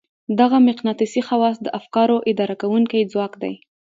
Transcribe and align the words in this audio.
دغه 0.39 0.57
مقناطيسي 0.67 1.21
خواص 1.27 1.55
د 1.61 1.67
افکارو 1.79 2.17
اداره 2.31 2.55
کوونکی 2.61 3.09
ځواک 3.11 3.33
دی. 3.43 3.53